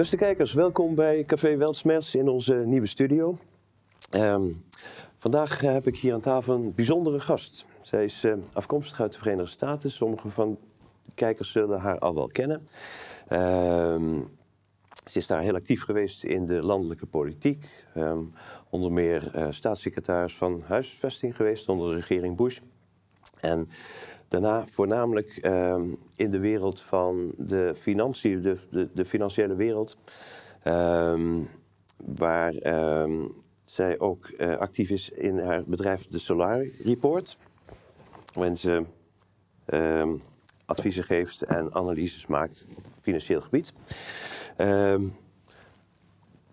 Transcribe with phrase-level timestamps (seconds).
[0.00, 3.38] Beste kijkers, welkom bij Café Weltsmerts in onze nieuwe studio.
[4.10, 4.52] Ehm,
[5.18, 7.64] vandaag heb ik hier aan tafel een bijzondere gast.
[7.82, 9.90] Zij is eh, afkomstig uit de Verenigde Staten.
[9.90, 10.58] Sommige van
[11.04, 12.68] de kijkers zullen haar al wel kennen.
[13.28, 14.20] Ehm,
[15.06, 17.68] ze is daar heel actief geweest in de landelijke politiek.
[17.94, 18.22] Ehm,
[18.70, 22.58] onder meer eh, staatssecretaris van huisvesting geweest onder de regering Bush.
[23.40, 23.68] En
[24.30, 29.96] daarna voornamelijk ehm, in de wereld van de financiën, de, de, financiële wereld.
[30.62, 31.42] Ehm,
[31.96, 33.26] waar ehm,
[33.64, 37.38] zij ook eh, actief is in haar bedrijf de Solar Report.
[38.34, 38.84] Waarin ze
[40.64, 43.72] adviezen geeft en analyses maakt op financieel gebied.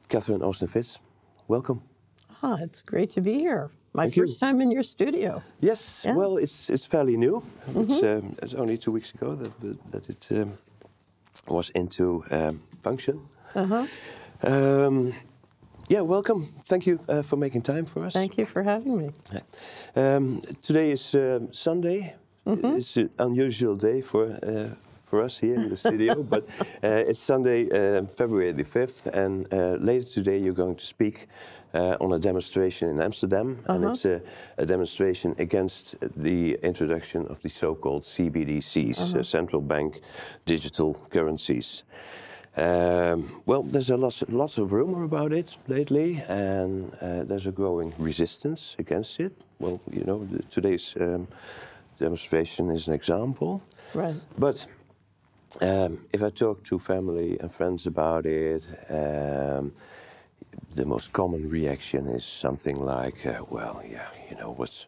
[0.07, 0.99] Catherine Austin-Fitz,
[1.45, 1.81] welkom.
[2.41, 3.69] Ah, it's great to be here.
[3.97, 4.47] My Thank first you.
[4.47, 5.41] time in your studio.
[5.59, 6.15] Yes, Yeah.
[6.17, 7.41] well, it's it's fairly new.
[7.75, 9.51] It's, um, it's only two weeks ago that
[9.91, 10.51] that it um,
[11.47, 13.19] was into um, function.
[13.55, 13.85] Uh huh.
[14.43, 15.13] Um,
[15.89, 16.45] yeah, welcome.
[16.65, 18.13] Thank you uh, for making time for us.
[18.13, 19.09] Thank you for having me.
[19.95, 22.13] Um, today is um, Sunday.
[22.45, 24.75] It's an unusual day for uh,
[25.07, 26.43] for us here in the studio, but
[26.83, 31.27] uh, it's Sunday, uh, February the fifth, and uh, later today you're going to speak
[31.73, 34.21] uh, on a demonstration in Amsterdam, and it's a,
[34.57, 40.01] a demonstration against the introduction of the so-called CBDCs, uh, central bank
[40.45, 41.83] digital currencies.
[42.57, 47.51] Um, well, there's a lots, lots of rumor about it lately, and uh, there's a
[47.51, 49.31] growing resistance against it.
[49.59, 51.27] Well, you know, the, today's um,
[51.99, 53.61] demonstration is an example.
[53.93, 54.15] Right.
[54.37, 54.65] But
[55.61, 59.71] um, if I talk to family and friends about it, um,
[60.75, 64.87] the most common reaction is something like, uh, "Well, yeah, you know, what's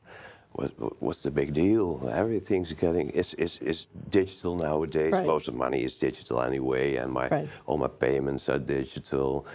[0.53, 2.09] what, what- what's the big deal?
[2.11, 5.13] Everything's getting is is is digital nowadays.
[5.13, 5.25] Right.
[5.27, 7.49] Most of money is digital anyway, and my Right.
[7.65, 9.45] all my payments are digital.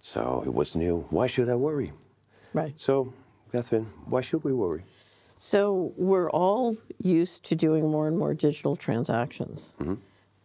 [0.00, 1.04] So what's new?
[1.10, 1.92] Why should I worry?
[2.54, 2.74] Right.
[2.76, 3.12] So,
[3.52, 4.82] Catherine, why should we worry?
[5.36, 9.74] So we're all used to doing more and more digital transactions.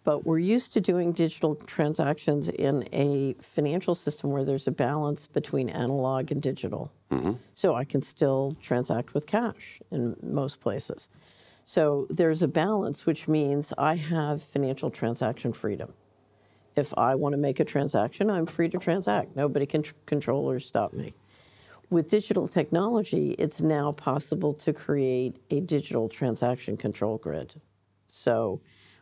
[0.07, 5.25] But we're used to doing digital transactions in a financial system where there's a balance
[5.25, 6.93] between analog and digital.
[7.11, 7.33] Mm-hmm.
[7.55, 11.09] So I can still transact with cash in most places.
[11.65, 15.91] So there's a balance, which means I have financial transaction freedom.
[16.77, 19.35] If I want to make a transaction, I'm free to transact.
[19.35, 21.15] Nobody can tr- control or stop me.
[21.89, 27.59] With digital technology, it's now possible to create a digital transaction control grid.
[28.07, 28.61] So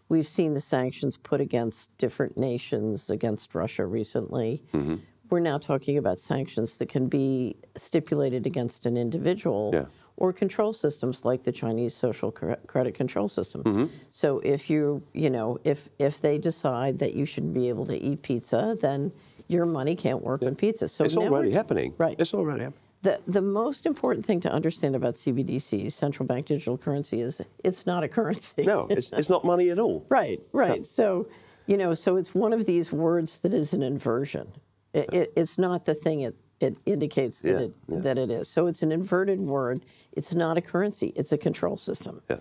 [0.10, 4.64] we've seen the sanctions put against different nations, against Russia recently.
[4.74, 4.96] Mm-hmm.
[5.30, 9.86] We're now talking about sanctions that can be stipulated against an individual Yeah.
[10.18, 13.64] or control systems like the Chinese social cre- credit control system.
[13.64, 13.86] Mm-hmm.
[14.12, 17.98] So if you, you know, if if they decide that you shouldn't be able to
[17.98, 19.12] eat pizza, then
[19.48, 20.88] your money can't work on pizza.
[20.88, 21.94] So It's already happening.
[21.98, 22.16] Right.
[22.20, 22.80] It's already happening.
[23.06, 27.86] The, the most important thing to understand about CBDCs, central bank digital currency, is it's
[27.86, 28.64] not a currency.
[28.64, 30.04] No, it's, it's not money at all.
[30.10, 30.84] Right, right.
[30.84, 31.28] So,
[31.68, 34.52] you know, so it's one of these words that is an inversion.
[34.94, 38.00] It, it, it's not the thing it, it indicates that, Yeah, it, yeah.
[38.00, 38.48] that it is.
[38.50, 39.82] So it's an inverted word.
[40.14, 42.22] It's not a currency, it's a control system.
[42.28, 42.38] Yeah.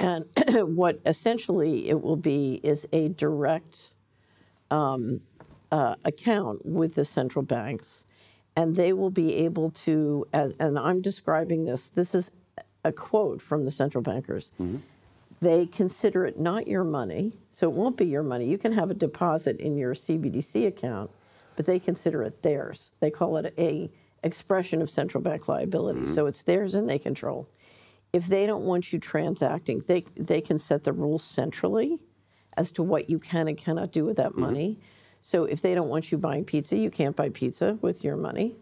[0.00, 0.24] And
[0.76, 3.92] what essentially it will be is a direct
[4.72, 5.20] um,
[5.70, 8.04] uh, account with the central banks,
[8.58, 10.26] and they will be able to.
[10.32, 11.90] And I'm describing this.
[11.94, 12.32] This is
[12.84, 14.50] a quote from the central bankers.
[14.60, 14.78] Mm-hmm.
[15.40, 18.46] They consider it not your money, so it won't be your money.
[18.46, 21.08] You can have a deposit in your CBDC account,
[21.54, 22.90] but they consider it theirs.
[22.98, 23.88] They call it a
[24.24, 26.00] expression of central bank liability.
[26.00, 26.14] Mm-hmm.
[26.14, 27.48] So it's theirs and they control.
[28.12, 32.00] If they don't want you transacting, they they can set the rules centrally
[32.56, 34.40] as to what you can and cannot do with that mm-hmm.
[34.40, 34.78] money.
[35.20, 38.56] So if they don't want you buying pizza, you can't buy pizza with your money.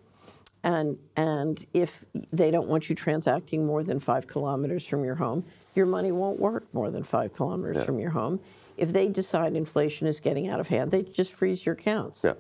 [0.64, 5.44] And and if they don't want you transacting more than five kilometers from your home,
[5.74, 8.40] your money won't work more than five kilometers from your home.
[8.76, 12.20] If they decide inflation is getting out of hand, they just freeze your accounts.
[12.24, 12.34] Yeah.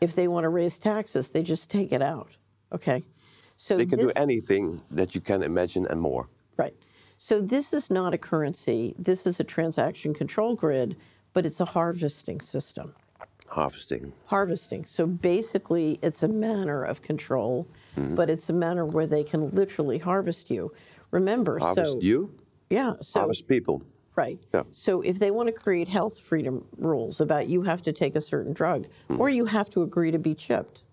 [0.00, 2.30] If they want to raise taxes, they just take it out.
[2.72, 3.02] Okay.
[3.56, 6.28] So They can this, do anything that you can imagine and more.
[6.56, 6.74] Right.
[7.18, 8.94] So this is not a currency.
[8.98, 10.96] This is a transaction control grid,
[11.32, 12.94] but it's a harvesting system.
[13.52, 14.12] Harvesting.
[14.24, 14.86] Harvesting.
[14.86, 17.66] So basically, it's a manner of control,
[17.98, 18.14] Mm-hmm.
[18.14, 20.72] but it's a manner where they can literally harvest you.
[21.10, 22.34] Remember, Harvest so you,
[22.70, 23.82] yeah, so harvest people.
[24.16, 24.38] Right.
[24.54, 24.62] Yeah.
[24.72, 28.20] So if they want to create health freedom rules about you have to take a
[28.22, 29.20] certain drug Hmm.
[29.20, 30.84] or you have to agree to be chipped,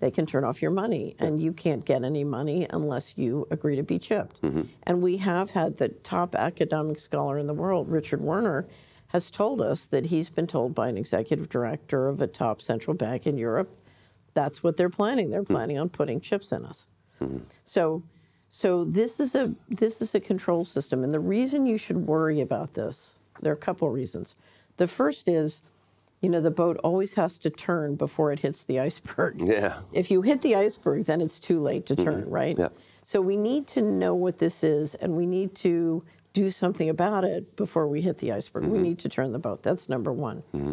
[0.00, 3.76] they can turn off your money and you can't get any money unless you agree
[3.76, 4.42] to be chipped.
[4.42, 4.62] Mm-hmm.
[4.82, 8.66] And we have had the top academic scholar in the world, Richard Werner,
[9.16, 12.94] has told us that he's been told by an executive director of a top central
[12.94, 13.70] bank in Europe
[14.36, 15.30] that's what they're planning.
[15.30, 15.54] They're hmm.
[15.54, 16.86] planning on putting chips in us.
[17.18, 17.38] Hmm.
[17.64, 18.02] So,
[18.50, 22.42] so this is a this is a control system, and the reason you should worry
[22.42, 24.36] about this, there are a couple of reasons.
[24.76, 25.62] The first is,
[26.20, 29.40] you know, the boat always has to turn before it hits the iceberg.
[29.46, 29.78] Yeah.
[29.92, 32.04] If you hit the iceberg, then it's too late to mm-hmm.
[32.04, 32.56] turn, right?
[32.58, 32.68] Yeah.
[33.02, 36.04] So we need to know what this is, and we need to
[36.36, 38.64] do something about it before we hit the iceberg.
[38.64, 38.82] We mm-hmm.
[38.82, 39.62] need to turn the boat.
[39.62, 40.42] That's number one.
[40.54, 40.72] Mm-hmm.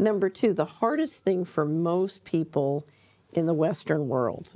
[0.00, 2.84] Number two, the hardest thing for most people
[3.32, 4.48] in the Western world,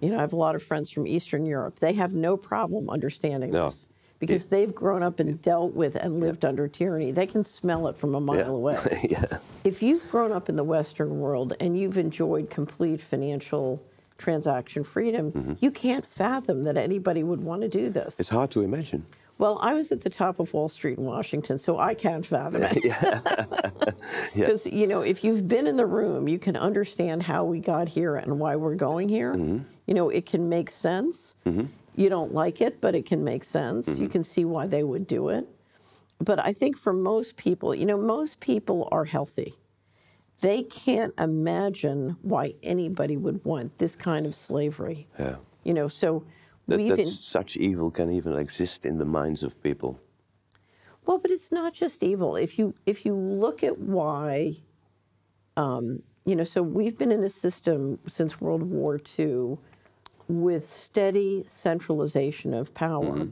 [0.00, 1.80] you know, I have a lot of friends from Eastern Europe.
[1.80, 3.70] They have no problem understanding No.
[3.70, 3.88] this
[4.18, 7.10] because they've grown up and dealt with and lived under tyranny.
[7.10, 8.48] They can smell it from a mile Yeah.
[8.48, 9.38] away yeah.
[9.64, 13.82] if you've grown up in the Western world and you've enjoyed complete financial
[14.18, 15.52] transaction freedom, mm-hmm.
[15.60, 18.14] you can't fathom that anybody would want to do this.
[18.18, 19.06] It's hard to imagine.
[19.38, 22.62] Well, I was at the top of Wall Street in Washington, so I can't fathom
[22.62, 22.82] it.
[24.34, 27.88] Because, you know, if you've been in the room, you can understand how we got
[27.88, 29.34] here and why we're going here.
[29.34, 29.58] Mm-hmm.
[29.86, 31.34] You know, it can make sense.
[31.44, 31.66] Mm-hmm.
[31.96, 33.86] You don't like it, but it can make sense.
[33.88, 34.06] You mm-hmm.
[34.06, 35.46] can see why they would do it.
[36.18, 39.54] But I think for most people, you know, most people are healthy.
[40.40, 45.06] They can't imagine why anybody would want this kind of slavery.
[45.18, 45.36] Yeah.
[45.64, 46.24] You know, so
[46.68, 50.00] That, we've that such evil can even exist in the minds of people.
[51.06, 52.36] Well, but it's not just evil.
[52.36, 54.56] If you if you look at why,
[55.56, 59.58] um, you know, so we've been in a system since World War II
[60.28, 63.28] with steady centralization of power.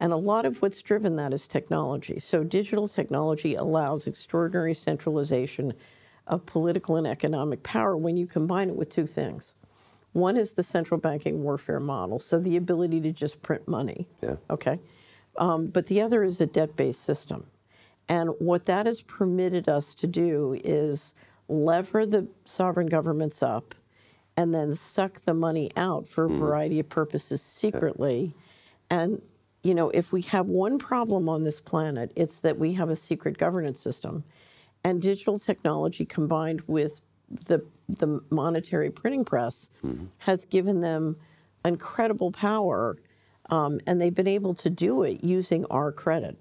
[0.00, 2.20] And a lot of what's driven that is technology.
[2.20, 5.74] So digital technology allows extraordinary centralization
[6.26, 9.54] of political and economic power when you combine it with two things.
[10.18, 14.06] One is the central banking warfare model, so the ability to just print money.
[14.22, 14.36] Yeah.
[14.50, 14.78] Okay.
[15.36, 17.46] Um, but the other is a debt based system.
[18.08, 21.14] And what that has permitted us to do is
[21.48, 23.74] lever the sovereign governments up
[24.36, 28.34] and then suck the money out for a variety of purposes secretly.
[28.88, 29.20] And,
[29.62, 32.96] you know, if we have one problem on this planet, it's that we have a
[32.96, 34.24] secret governance system.
[34.84, 37.00] And digital technology combined with
[37.46, 39.68] the, the monetary printing press
[40.18, 41.16] has given them
[41.64, 42.96] incredible power
[43.50, 46.36] um, and they've been able to do it using our credit.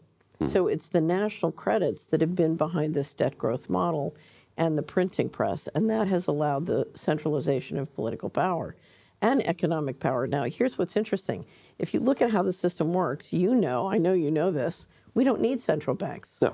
[0.45, 4.15] So it's the national credits that have been behind this debt growth model
[4.55, 8.75] and the printing press, and that has allowed the centralization of political power
[9.23, 10.27] and economic power.
[10.27, 11.43] Now, here's what's interesting.
[11.79, 14.87] If you look at how the system works, you know, I know you know this,
[15.15, 16.29] we don't need central banks.
[16.39, 16.53] No.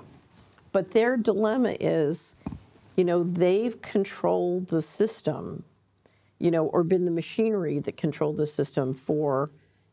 [0.72, 2.36] But their dilemma is,
[2.96, 5.64] you know, they've controlled the system,
[6.40, 9.50] you know, or been the machinery that controlled the system for,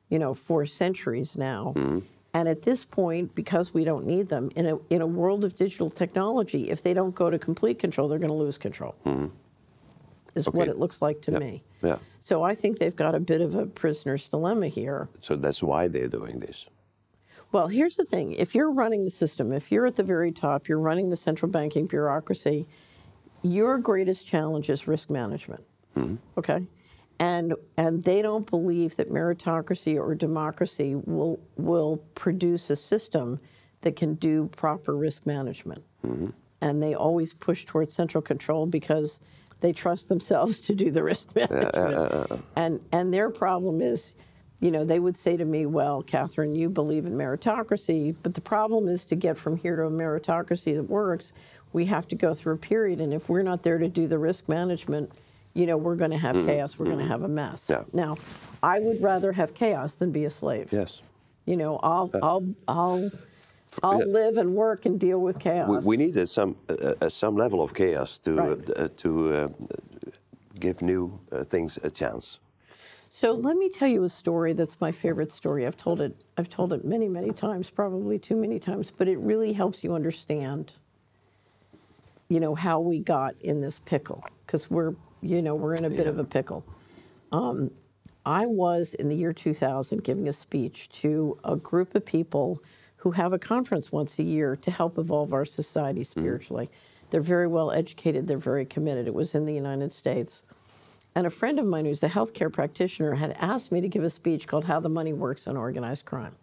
[0.08, 1.72] you know, for centuries now.
[1.76, 1.98] Mm-hmm.
[2.32, 5.56] And at this point, because we don't need them, in a, in a world of
[5.56, 8.94] digital technology, if they don't go to complete control, they're going to lose control.
[9.04, 9.26] Mm-hmm.
[10.36, 11.38] Is what it looks like to Yeah.
[11.38, 11.62] me.
[11.82, 11.98] Yeah.
[12.22, 15.08] So I think they've got a bit of a prisoner's dilemma here.
[15.18, 16.66] So that's why they're doing this.
[17.50, 18.34] Well, here's the thing.
[18.34, 21.50] If you're running the system, if you're at the very top, you're running the central
[21.50, 22.68] banking bureaucracy,
[23.42, 25.64] your greatest challenge is risk management.
[25.96, 26.16] Mm-hmm.
[26.38, 26.64] Okay?
[27.18, 33.38] And and they don't believe that meritocracy or democracy will will produce a system
[33.82, 35.82] that can do proper risk management.
[36.04, 36.30] Mm-hmm.
[36.62, 39.20] And they always push towards central control because
[39.60, 42.42] they trust themselves to do the risk management.
[42.56, 44.14] and and their problem is
[44.60, 48.42] you know, they would say to me, well, Catherine, you believe in meritocracy, but the
[48.42, 51.32] problem is to get from here to a meritocracy that works,
[51.72, 53.00] we have to go through a period.
[53.00, 55.10] And if we're not there to do the risk management,
[55.54, 57.64] you know, we're going to have chaos, we're going to have a mess.
[57.68, 57.82] Yeah.
[57.92, 58.16] Now,
[58.62, 60.72] I would rather have chaos than be a slave.
[60.72, 61.02] Yes.
[61.46, 63.10] You know, I'll, I'll, I'll,
[63.82, 64.04] I'll yeah.
[64.04, 65.68] live and work and deal with chaos.
[65.68, 68.70] We, we needed some uh, uh, some level of chaos to Right.
[68.76, 69.48] uh, to uh,
[70.58, 72.40] give new uh, things a chance.
[73.12, 75.66] So let me tell you a story that's my favorite story.
[75.66, 79.18] I've told it I've told it many, many times, probably too many times, but it
[79.18, 80.72] really helps you understand
[82.30, 85.90] you know how we got in this pickle because we're you know we're in a
[85.90, 86.64] bit of a pickle.
[87.32, 87.70] Um,
[88.24, 92.62] I was in the year 2000 giving a speech to a group of people
[92.96, 96.70] who have a conference once a year to help evolve our society spiritually.
[97.10, 99.06] They're very well educated, they're very committed.
[99.06, 100.44] It was in the United States.
[101.16, 104.10] And a friend of mine who's a healthcare practitioner had asked me to give a
[104.10, 106.36] speech called How the Money Works on Organized Crime.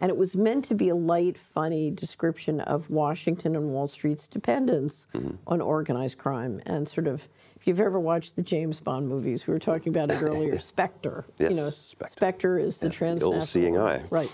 [0.00, 4.26] And it was meant to be a light, funny description of Washington and Wall Street's
[4.26, 5.36] dependence mm-hmm.
[5.46, 6.60] on organized crime.
[6.66, 7.26] And sort of,
[7.58, 11.24] if you've ever watched the James Bond movies, we were talking about it earlier, Spectre.
[11.38, 12.12] Yes, you know, Spectre.
[12.12, 13.34] Spectre is the the transnational.
[13.40, 14.02] all-seeing eye.
[14.10, 14.30] Right.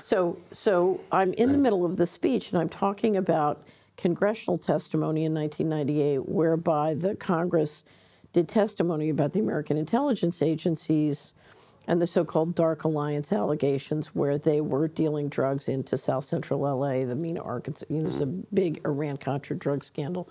[0.00, 5.24] So, so I'm in the middle of the speech and I'm talking about congressional testimony
[5.24, 7.84] in 1998 whereby the Congress
[8.32, 11.32] did testimony about the American intelligence agencies
[11.86, 17.04] and the so-called Dark Alliance allegations, where they were dealing drugs into South Central LA,
[17.04, 17.86] the Mena, Arkansas.
[17.88, 20.28] You know, it's a big Iran-Contra drug scandal.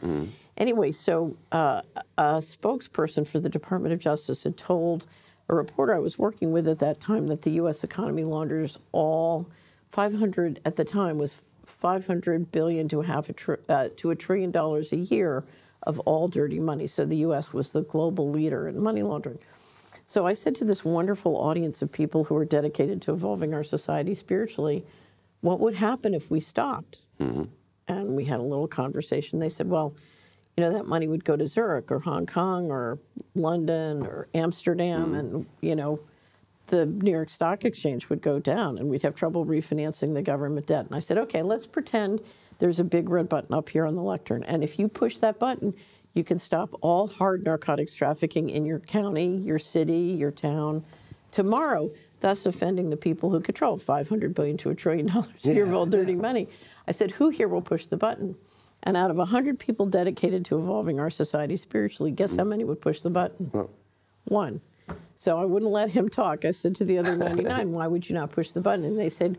[0.58, 1.82] Anyway, so uh,
[2.18, 5.06] a spokesperson for the Department of Justice had told
[5.50, 7.84] a reporter I was working with at that time that the U.S.
[7.84, 9.48] economy launders all
[9.92, 14.16] 500 at the time was 500 billion to a half a tri- uh, to a
[14.16, 15.44] trillion dollars a year
[15.84, 16.88] of all dirty money.
[16.88, 17.52] So the U.S.
[17.54, 19.38] was the global leader in money laundering.
[20.06, 23.64] So I said to this wonderful audience of people who are dedicated to evolving our
[23.64, 24.86] society spiritually,
[25.42, 26.98] what would happen if we stopped?
[27.20, 27.44] Mm-hmm.
[27.88, 29.40] And we had a little conversation.
[29.40, 29.94] They said, well,
[30.56, 33.00] you know, that money would go to Zurich or Hong Kong or
[33.36, 35.20] London or Amsterdam, mm.
[35.20, 36.00] and, you know,
[36.68, 40.68] the New York Stock Exchange would go down and we'd have trouble refinancing the government
[40.68, 40.86] debt.
[40.86, 42.22] And I said, okay, let's pretend
[42.60, 44.44] there's a big red button up here on the lectern.
[44.44, 45.74] And if you push that button,
[46.14, 50.84] you can stop all hard narcotics trafficking in your county, your city, your town
[51.32, 55.66] tomorrow, thus offending the people who control 500 billion to a trillion dollars a year
[55.66, 56.48] of all dirty money.
[56.88, 58.36] I said, who here will push the button?
[58.84, 62.82] And out of 100 people dedicated to evolving our society spiritually, guess how many would
[62.82, 63.50] push the button?
[64.26, 64.62] One.
[65.16, 66.44] So I wouldn't let him talk.
[66.44, 68.84] I said to the other 99, why would you not push the button?
[68.84, 69.38] And they said,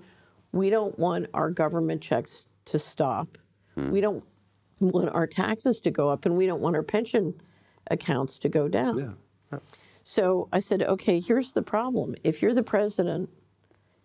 [0.53, 3.37] we don't want our government checks to stop.
[3.75, 3.91] Hmm.
[3.91, 4.25] We don't
[4.81, 7.35] want our taxes to go up, and we don't want our pension
[7.91, 9.17] accounts to go down.
[9.53, 9.59] Yeah.
[10.03, 12.15] So I said, okay, here's the problem.
[12.25, 13.31] If you're the president,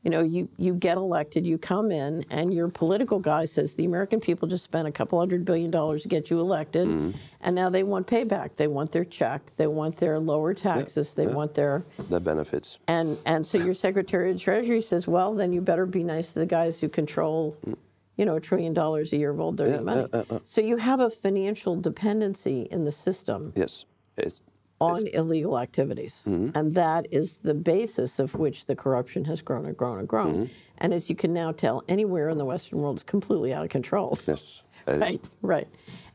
[0.04, 3.84] you know, you, you get elected, you come in, and your political guy says the
[3.84, 7.12] American people just spent a couple hundred billion dollars to get you elected, mm-hmm.
[7.42, 8.56] and now they want payback.
[8.56, 9.42] They want their check.
[9.58, 11.14] They want their lower taxes.
[11.14, 12.80] They want their The benefits.
[12.88, 16.40] and and so your Secretary of Treasury says, well, then you better be nice to
[16.40, 17.76] the guys who control, mm.
[18.20, 20.06] You know, a trillion dollars a year of old dirty money.
[20.12, 20.40] Uh, uh, uh.
[20.46, 23.86] So you have a financial dependency in the system Yes.
[24.18, 24.42] It's,
[24.82, 26.16] on illegal activities.
[26.28, 26.58] Mm-hmm.
[26.58, 30.34] And that is the basis of which the corruption has grown and grown and grown.
[30.34, 30.54] Mm-hmm.
[30.80, 33.70] And as you can now tell, anywhere in the Western world is completely out of
[33.70, 34.20] control.
[34.28, 34.64] yes.
[34.88, 35.00] is.
[35.00, 35.68] Right, right.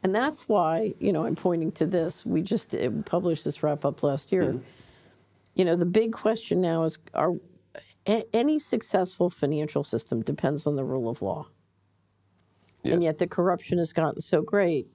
[0.02, 2.26] And that's why, you know, I'm pointing to this.
[2.26, 4.44] We just uh, published this wrap up last year.
[4.44, 4.58] Mm-hmm.
[5.54, 7.34] You know, the big question now is are
[8.06, 11.46] a- any successful financial system depends on the rule of law.
[12.92, 14.86] And yet the corruption has gotten so great.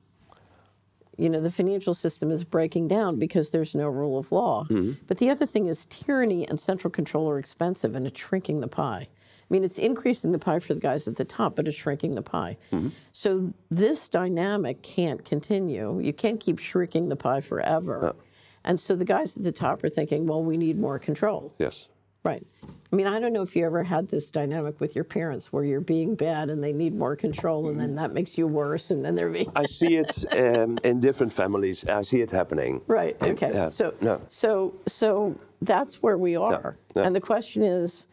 [1.17, 4.65] You know, the financial system is breaking down because there's no rule of law.
[4.69, 4.93] Mm-hmm.
[5.07, 8.67] But the other thing is tyranny and central control are expensive and it's shrinking the
[8.67, 9.07] pie.
[9.49, 12.15] I mean, it's increasing the pie for the guys at the top, but it's shrinking
[12.15, 12.55] the pie.
[12.71, 12.89] Mm-hmm.
[13.11, 15.99] So this dynamic can't continue.
[15.99, 18.15] You can't keep shrinking the pie forever.
[18.63, 21.53] And so the guys at the top are thinking, well, we need more control.
[21.57, 21.87] Yes.
[22.23, 22.45] Right.
[22.91, 25.63] I mean, I don't know if you ever had this dynamic with your parents where
[25.63, 29.05] you're being bad and they need more control, and then that makes you worse, and
[29.05, 29.51] then they're being.
[29.55, 31.85] I see it um, in different families.
[31.85, 32.81] I see it happening.
[32.87, 33.15] Right.
[33.23, 33.69] Okay.
[33.73, 34.19] So, no.
[34.27, 37.03] so, so that's where we are, yeah.
[37.03, 38.07] and the question is,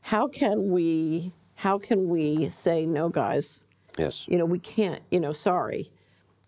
[0.00, 3.60] how can we, how can we say no, guys?
[3.96, 4.26] Yes.
[4.26, 5.02] You know, we can't.
[5.12, 5.92] You know, sorry,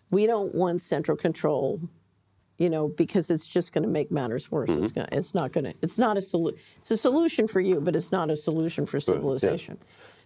[0.09, 1.79] we don't want central control.
[2.61, 4.69] You know, because it's just going to make matters worse.
[4.69, 4.83] Mm-hmm.
[4.83, 5.07] It's going.
[5.11, 5.73] It's not going to.
[5.81, 6.59] It's not a solution.
[6.81, 9.79] It's a solution for you, but it's not a solution for civilization.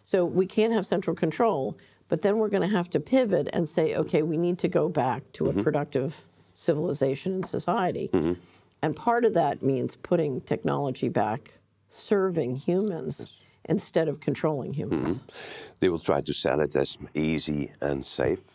[0.04, 1.78] So we can't have central control,
[2.10, 4.90] but then we're going to have to pivot and say, okay, we need to go
[4.90, 5.60] back to Mm-hmm.
[5.62, 6.26] a productive
[6.56, 8.10] civilization and society.
[8.82, 11.54] And part of that means putting technology back,
[11.90, 13.28] serving humans
[13.64, 15.22] instead of controlling humans.
[15.80, 18.55] They will try to sell it as easy and safe.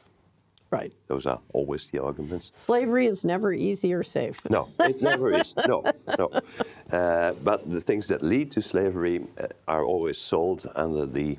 [0.70, 0.92] Right.
[1.08, 2.52] Those are always the arguments.
[2.64, 4.40] Slavery is never easy or safe.
[4.48, 5.54] No, it never is.
[5.66, 5.82] No,
[6.18, 6.30] no.
[6.96, 11.36] Uh, but the things that lead to slavery uh, are always sold under the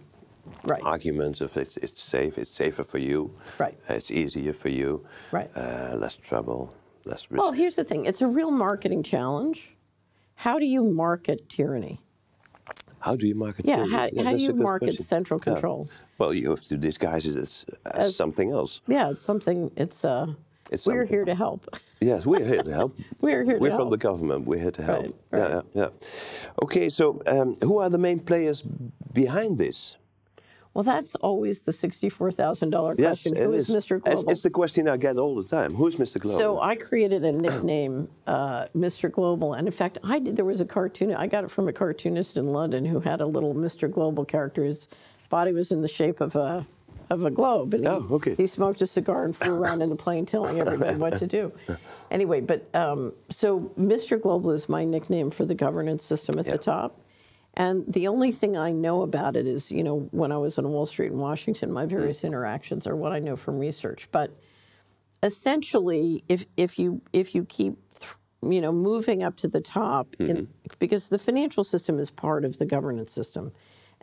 [0.65, 0.81] Right.
[0.83, 3.77] arguments of it's, it's safe, it's safer for you, Right.
[3.87, 5.49] it's easier for you, Right.
[5.55, 6.73] uh, less trouble,
[7.05, 7.41] less risk.
[7.41, 9.69] Well, here's the thing it's a real marketing challenge.
[10.33, 11.99] How do you market tyranny?
[13.01, 13.65] How do you market?
[13.65, 15.05] Yeah, how, how do you market question.
[15.05, 15.53] central Yeah.
[15.53, 15.89] control?
[16.17, 18.81] Well, you have to disguise it as, as, As- something else.
[18.87, 20.27] Yeah, it's something, it's, uh,
[20.71, 21.07] It's we're something.
[21.07, 21.67] here to help.
[21.99, 22.97] Yes, we're here to help.
[23.21, 23.91] We're here to We're from help.
[23.91, 24.47] the government.
[24.47, 25.05] We're here to help.
[25.31, 25.89] Right, Yeah, yeah, yeah.
[26.63, 28.63] Okay, so um, who are the main players
[29.13, 29.97] behind this?
[30.73, 33.35] Well, that's always the $64,000 question.
[33.35, 34.01] it Who is, Mr.
[34.01, 34.29] Global?
[34.29, 35.73] it's the question I get all the time.
[35.75, 36.17] Who's Mr.
[36.19, 36.37] Global?
[36.39, 39.11] So I created a nickname, uh, Mr.
[39.11, 40.37] Global, and in fact, I did.
[40.37, 41.13] There was a cartoon.
[41.13, 43.91] I got it from a cartoonist in London who had a little Mr.
[43.91, 44.63] Global character.
[44.63, 44.87] His
[45.29, 46.65] body was in the shape of a
[47.09, 48.35] of a globe, and he, Oh, okay.
[48.35, 51.51] he smoked a cigar and flew around in the plane telling everybody what to do.
[52.09, 54.21] Anyway, but um, so Mr.
[54.21, 56.99] Global is my nickname for the governance system at the top.
[57.55, 60.69] And the only thing I know about it is, you know, when I was on
[60.69, 61.89] Wall Street in Washington, my mm.
[61.89, 64.07] various interactions are what I know from research.
[64.11, 64.31] But
[65.23, 67.77] essentially, if if you if you keep
[68.41, 70.43] you know moving up to the top, in, mm-hmm.
[70.79, 73.51] because the financial system is part of the governance system,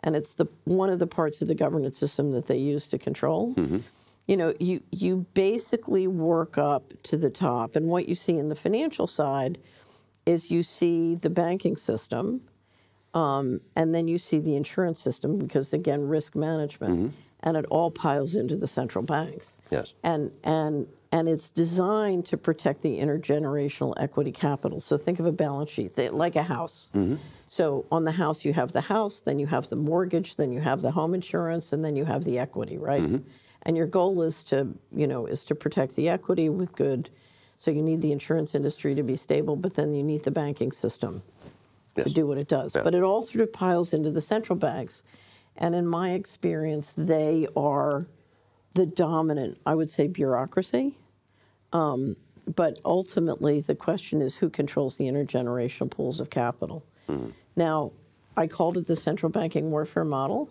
[0.01, 2.97] and it's the one of the parts of the governance system that they use to
[2.97, 3.53] control.
[3.55, 3.79] Mm-hmm.
[4.27, 8.49] You know, you you basically work up to the top, and what you see in
[8.49, 9.57] the financial side
[10.25, 12.41] is you see the banking system,
[13.13, 17.07] um, and then you see the insurance system because again, risk management, mm-hmm.
[17.41, 19.93] and it all piles into the central banks Yes.
[20.03, 24.79] and and and it's designed to protect the intergenerational equity capital.
[24.79, 26.89] So think of a balance sheet they- like a house.
[26.93, 27.15] Mm-hmm.
[27.47, 30.59] So on the house you have the house, then you have the mortgage, then you
[30.59, 33.01] have the home insurance, and then you have the equity, right?
[33.01, 33.27] Mm-hmm.
[33.63, 37.09] And your goal is to you know is to protect the equity with good.
[37.57, 40.71] So you need the insurance industry to be stable, but then you need the banking
[40.71, 41.21] system
[41.95, 42.73] to do what it does.
[42.73, 45.03] But it all sort of piles into the central banks.
[45.57, 48.05] And in my experience, they are
[48.73, 50.97] the dominant, I would say, bureaucracy.
[51.73, 52.15] Um,
[52.55, 56.83] but ultimately, the question is who controls the intergenerational pools of capital.
[57.55, 57.91] Now,
[58.37, 60.49] I called it the central banking warfare model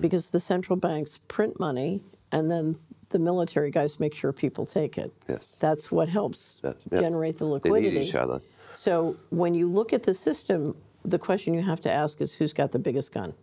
[0.00, 2.76] because the central banks print money and then
[3.08, 5.10] the military guys make sure people take it.
[5.28, 5.42] Yes.
[5.60, 6.74] That's what helps yeah.
[6.92, 7.98] generate the They liquidity.
[7.98, 8.42] need each other.
[8.78, 12.52] So when you look at the system, the question you have to ask is who's
[12.52, 13.34] got the biggest gun?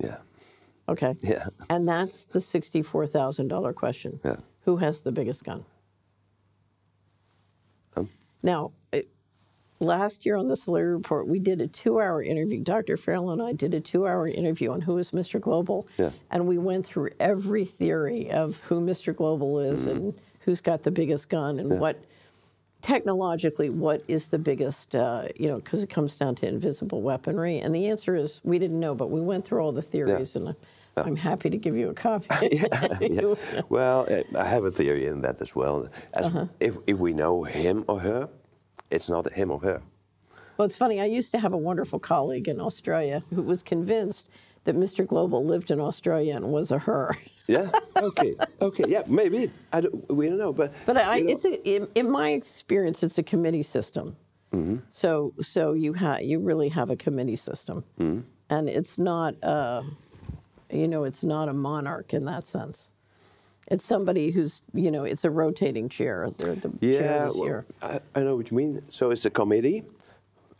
[0.00, 0.16] Yeah.
[0.88, 1.14] Okay.
[1.22, 1.46] Yeah.
[1.70, 4.18] And that's the $64,000 question.
[4.24, 4.36] Yeah.
[4.64, 5.64] Who has the biggest gun?
[7.96, 8.10] Um.
[8.42, 9.08] Now, it,
[9.78, 12.58] last year on the Solari Report, we did a two hour interview.
[12.60, 12.96] Dr.
[12.96, 15.40] Farrell and I did a two hour interview on who is Mr.
[15.40, 15.86] Global.
[15.96, 16.10] Yeah.
[16.32, 19.14] And we went through every theory of who Mr.
[19.14, 19.90] Global is Mm-hmm.
[19.96, 22.02] and who's got the biggest gun and what
[22.82, 27.58] technologically what is the biggest uh, you know because it comes down to invisible weaponry
[27.58, 30.54] and the answer is we didn't know but we went through all the theories and
[30.96, 32.26] i'm happy to give you a copy
[33.00, 33.34] yeah.
[33.68, 35.88] Well, uh, I have a theory in that as well.
[36.14, 36.46] As Uh-huh.
[36.60, 38.28] if, if we know him or her,
[38.90, 39.80] it's not him or her.
[40.56, 44.28] Well it's funny i used to have a wonderful colleague in australia who was convinced
[44.64, 47.14] that mr global lived in australia and was a her
[47.46, 47.70] Yeah.
[48.02, 48.34] Okay.
[48.60, 48.84] okay.
[48.88, 49.04] Yeah.
[49.06, 49.48] Maybe.
[49.72, 50.52] I don't, we don't know.
[50.52, 54.16] But But I, you know, it's a, in, in my experience, it's a committee system.
[54.52, 54.78] Mm-hmm.
[54.90, 58.20] So so you have you really have a committee system, Mm-hmm.
[58.50, 59.82] and it's not uh,
[60.70, 62.88] you know it's not a monarch in that sense.
[63.68, 66.28] It's somebody who's you know it's a rotating chair.
[66.36, 67.24] The chair yeah.
[67.26, 67.66] this well, year.
[67.82, 68.82] I, I know what you mean.
[68.90, 69.84] So it's a committee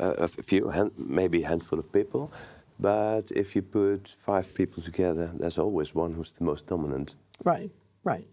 [0.02, 2.32] a few, hand, maybe a handful of people.
[2.80, 7.14] But if you put five people together, there's always one who's the most dominant.
[7.44, 7.70] Right,
[8.04, 8.26] right.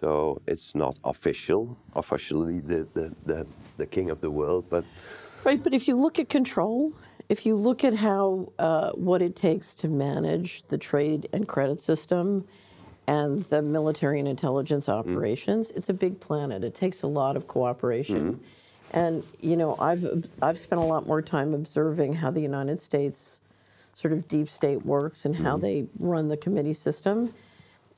[0.00, 3.46] So it's not official, officially the, the, the,
[3.76, 4.84] the king of the world, but
[5.44, 6.94] Right, but if you look at control,
[7.28, 11.82] if you look at how uh, what it takes to manage the trade and credit
[11.82, 12.46] system
[13.06, 16.64] and the military and intelligence operations, it's a big planet.
[16.64, 18.40] It takes a lot of cooperation.
[18.94, 23.40] And you know, I've I've spent a lot more time observing how the United States
[23.92, 25.64] sort of deep state works and how mm-hmm.
[25.66, 27.34] they run the committee system.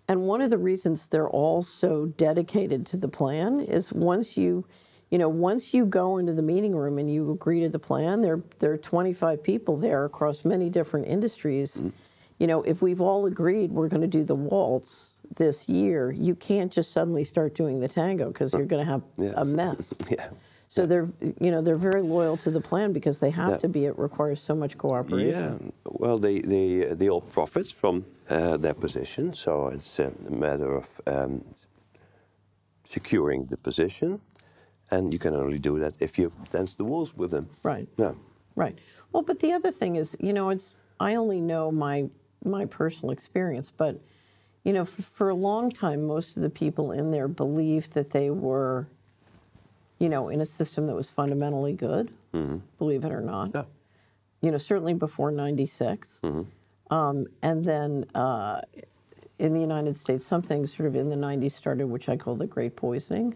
[0.08, 4.64] And one of the reasons they're all so dedicated to the plan is once you,
[5.10, 8.22] you know, once you go into the meeting room and you agree to the plan,
[8.22, 11.76] there there are 25 people there across many different industries.
[11.76, 11.92] Mm.
[12.38, 16.34] You know, if we've all agreed we're going to do the waltz this year, you
[16.34, 19.34] can't just suddenly start doing the tango because uh, you're going to have Yeah.
[19.36, 19.92] a mess.
[20.10, 20.28] yeah.
[20.68, 21.08] So they're,
[21.40, 23.58] you know, they're very loyal to the plan because they have Yeah.
[23.58, 23.84] to be.
[23.86, 25.72] It requires so much cooperation.
[25.74, 30.74] Yeah, well, they, they, they all profit from uh, their position, so it's a matter
[30.76, 31.44] of um,
[32.88, 34.20] securing the position,
[34.90, 37.48] and you can only do that if you dance the waltz with them.
[37.62, 37.88] Right.
[37.96, 38.12] Yeah.
[38.56, 38.78] Right.
[39.12, 42.08] Well, but the other thing is, you know, it's I only know my
[42.44, 44.00] my personal experience, but
[44.64, 48.10] you know, for, for a long time, most of the people in there believed that
[48.10, 48.88] they were,
[49.98, 52.10] you know, in a system that was fundamentally good.
[52.78, 53.50] Believe it or not.
[53.54, 53.64] Yeah.
[54.42, 56.20] You know, certainly before '96,
[56.90, 58.60] um, and then uh,
[59.38, 62.46] in the United States, something sort of in the '90s started, which I call the
[62.46, 63.34] Great Poisoning,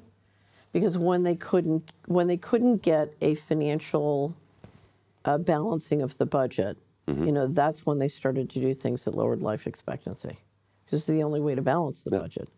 [0.72, 4.34] because when they couldn't when they couldn't get a financial
[5.24, 6.76] uh, balancing of the budget,
[7.26, 10.38] you know, that's when they started to do things that lowered life expectancy.
[10.84, 12.48] Because it's the only way to balance the budget.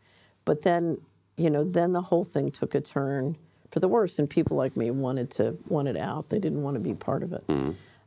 [0.44, 0.98] But then,
[1.36, 3.36] you know, then the whole thing took a turn
[3.72, 6.28] for the worse, and people like me wanted to wanted out.
[6.28, 7.42] They didn't want to be part of it.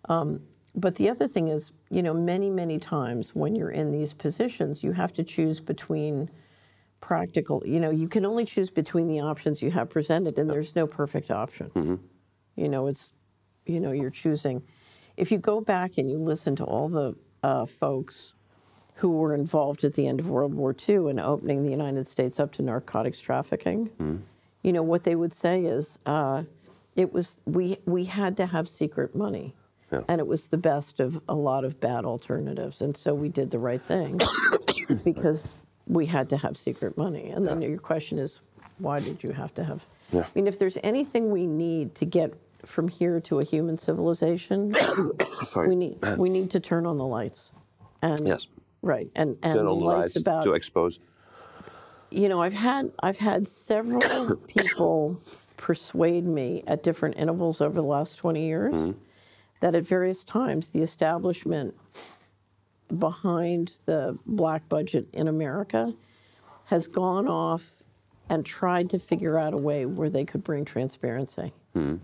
[0.07, 0.39] Um,
[0.75, 4.83] but the other thing is, you know, many many times when you're in these positions,
[4.83, 6.29] you have to choose between
[7.01, 7.63] practical.
[7.65, 10.87] You know, you can only choose between the options you have presented, and there's no
[10.87, 11.99] perfect option.
[12.55, 13.11] You know, it's,
[13.65, 14.61] you know, you're choosing.
[15.17, 18.33] if you go back and you listen to all the uh, folks
[18.95, 22.39] who were involved at the end of World War II in opening the United States
[22.39, 23.89] up to narcotics trafficking,
[24.65, 26.41] you know what they would say is uh,
[26.95, 29.53] it was we we had to have secret money,
[29.91, 30.01] Yeah.
[30.07, 33.51] and it was the best of a lot of bad alternatives, and so we did
[33.51, 34.19] the right thing
[35.05, 35.51] because
[35.85, 37.29] we had to have secret money.
[37.29, 38.39] And then your question is,
[38.79, 39.85] why did you have to have?
[40.11, 40.21] Yeah.
[40.21, 42.33] I mean, if there's anything we need to get
[42.65, 44.73] from here to a human civilization,
[45.67, 47.51] we need we need to turn on the lights.
[48.01, 48.47] And Yes.
[48.81, 50.97] right, and and Turn the on the lights lights about to expose.
[52.11, 55.21] You know, I've had I've had several people
[55.57, 58.99] persuade me at different intervals over the last 20 years mm-hmm.
[59.61, 61.73] that at various times the establishment
[62.99, 65.93] behind the black budget in America
[66.65, 67.63] has gone off
[68.29, 71.53] and tried to figure out a way where they could bring transparency.
[71.75, 71.97] Mm-hmm.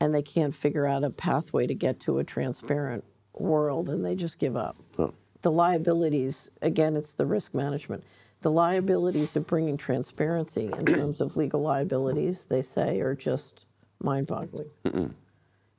[0.00, 4.14] And they can't figure out a pathway to get to a transparent world and they
[4.14, 5.12] just give up Oh.
[5.42, 8.04] the liabilities, again, it's the risk management.
[8.44, 13.64] The liabilities of bringing transparency in terms of legal liabilities, they say, are just
[14.02, 14.68] mind boggling.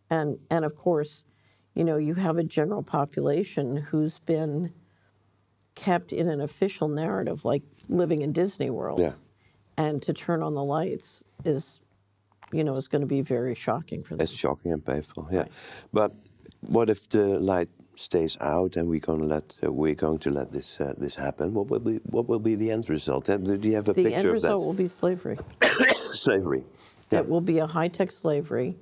[0.09, 1.25] And, and of course,
[1.75, 4.73] you know, you have a general population who's been
[5.75, 8.99] kept in an official narrative like living in Disney World.
[8.99, 9.13] Yeah.
[9.77, 11.81] And to turn on the lights is,
[12.51, 14.23] you know, is going to be very shocking for them.
[14.23, 15.27] It's shocking and painful.
[15.31, 15.45] Yeah.
[15.93, 16.13] But
[16.61, 20.31] what if the light stays out and we're going to let uh, we're going to
[20.31, 21.53] let this uh, this happen?
[21.53, 23.29] What will be what will be the end result?
[23.29, 25.37] Uh, Do you have a the picture end of result will be slavery.
[26.13, 26.63] Slavery.
[27.11, 27.19] Yeah.
[27.19, 28.75] It will be a high tech slavery.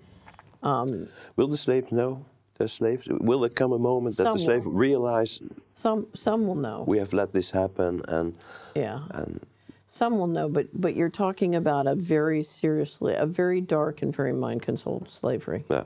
[0.61, 2.25] Will the slaves know?
[2.57, 3.07] The slaves.
[3.09, 4.73] Will there come a moment that the slave will.
[4.73, 5.41] realize
[5.73, 6.83] Some some will know.
[6.87, 8.35] we have let this happen and
[8.75, 8.99] Yeah.
[9.11, 9.41] and
[9.87, 14.15] Some will know, but but you're talking about a very seriously, a very dark and
[14.15, 15.63] very mind-controlled slavery.
[15.69, 15.83] yeah.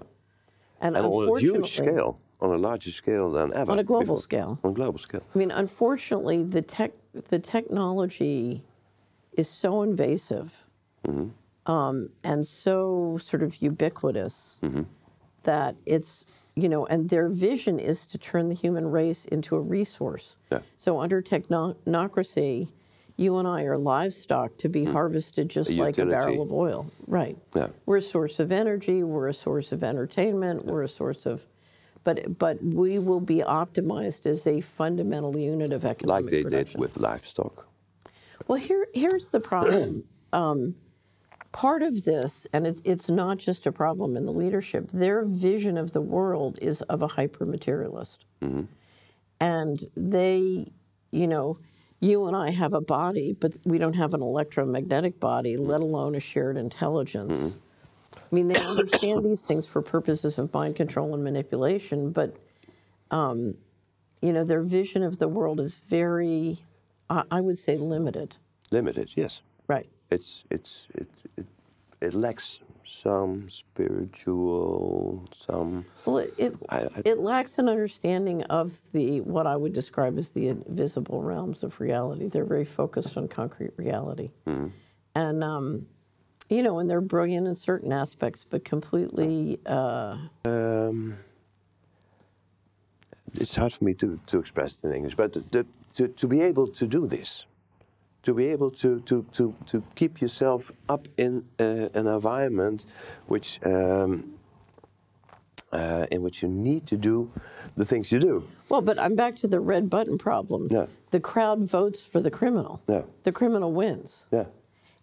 [0.81, 3.71] And, and on a huge scale, on a larger scale than ever.
[3.71, 4.21] On a global before.
[4.21, 4.60] scale.
[4.63, 5.23] On a global scale.
[5.34, 6.91] I mean, unfortunately, the tech
[7.30, 8.63] the technology
[9.34, 10.54] is so invasive
[11.08, 11.71] mm-hmm.
[11.71, 14.84] um, and so sort of ubiquitous mm-hmm.
[15.43, 19.62] that it's you know, and their vision is to turn the human race into a
[19.62, 20.38] resource.
[20.52, 20.62] Yeah.
[20.78, 22.69] So under technocracy,
[23.15, 24.91] you and I are livestock to be mm-hmm.
[24.91, 25.69] harvested just.
[25.69, 26.91] A like a barrel of oil.
[27.06, 27.38] Right.
[27.56, 27.67] Yeah.
[27.86, 31.45] We're a source of energy, we're a source of entertainment, we're a source of
[32.08, 36.80] but but we will be optimized as a fundamental unit of economic Like they production.
[36.80, 37.67] did with livestock.
[38.48, 40.06] Well, here here's the problem.
[40.34, 40.74] um,
[41.52, 44.89] part of this, and it, it's not just a problem in the leadership.
[44.93, 48.63] Their vision of the world is of a hyper materialist, mm-hmm.
[49.41, 50.72] and they,
[51.12, 51.60] you know,
[52.00, 55.93] you and I have a body, but we don't have an electromagnetic body, let mm-hmm.
[55.93, 57.34] alone a shared intelligence.
[57.34, 57.60] Mm-hmm.
[58.29, 62.35] I mean, they understand these things for purposes of mind control and manipulation, but,
[63.11, 63.55] um,
[64.21, 66.57] you know, their vision of the world is very,
[67.09, 68.35] I, I would say, limited.
[68.71, 69.41] Limited, yes.
[69.67, 69.87] Right.
[70.09, 71.45] It's it's it it,
[72.01, 78.79] it lacks some spiritual, some Well, it, it, I- I- it lacks an understanding of
[78.93, 82.27] the what I would describe as the invisible realms of reality.
[82.29, 84.31] They're very focused on concrete reality,
[85.15, 85.85] and um,
[86.49, 89.60] you know, and they're brilliant in certain aspects, but completely.
[89.65, 91.17] Uh, um,
[93.33, 96.41] it's hard for me to, to express it in English, but the, to, to be
[96.41, 97.45] able to do this,
[98.23, 102.86] to be able to, to, to, to keep yourself up in uh, an environment
[103.27, 104.33] which, um,
[105.73, 107.29] uh, in which you need to do
[107.75, 108.43] the things you do.
[108.69, 110.69] well, but I'm back to the red button problem.
[110.71, 110.86] Yeah.
[111.12, 112.81] The crowd votes for the criminal.
[112.88, 113.01] Yeah.
[113.23, 114.45] The criminal wins, Yeah,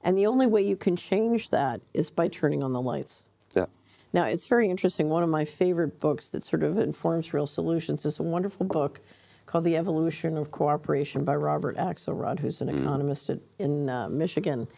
[0.04, 3.24] and the only way you can change that is by turning on the lights.
[3.54, 3.66] yeah,
[4.12, 5.08] Now, it's very interesting.
[5.08, 9.00] One of my favorite books that sort of informs real solutions is a wonderful book
[9.46, 14.68] called The Evolution of Cooperation by Robert Axelrod, who's an economist at, in uh, Michigan.